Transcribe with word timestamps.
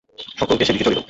সকলে 0.39 0.63
সেই 0.65 0.73
দিকে 0.75 0.85
চলিল। 0.85 0.99